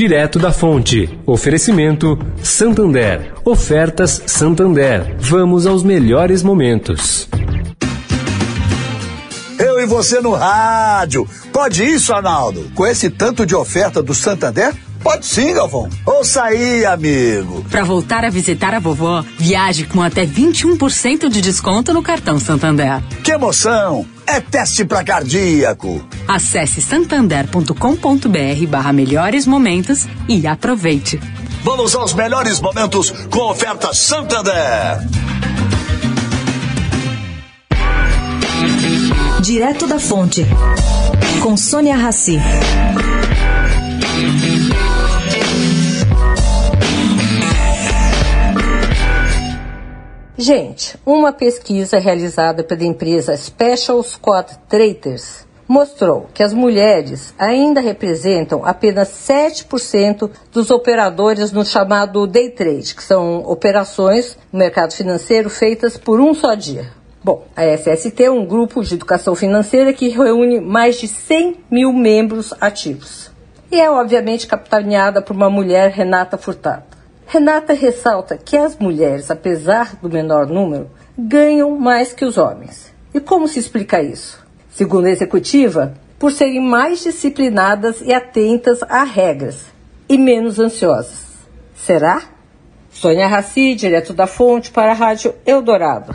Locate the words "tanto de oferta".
13.10-14.02